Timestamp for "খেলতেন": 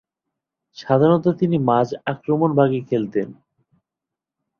2.89-3.27